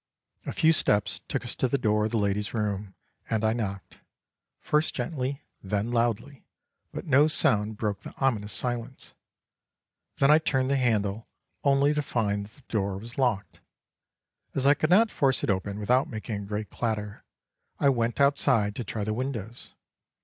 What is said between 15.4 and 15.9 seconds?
it open